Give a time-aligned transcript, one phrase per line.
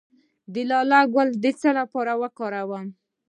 [0.53, 2.85] د لاله ګل د څه لپاره وکاروم؟